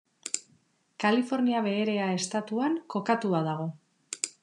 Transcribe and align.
Kalifornia 1.03 1.61
Beherea 1.67 2.09
estatuan 2.23 2.81
kokatua 2.95 3.47
dago. 3.51 3.73